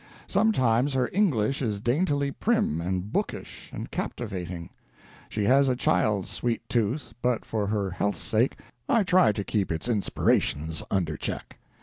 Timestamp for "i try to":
8.89-9.43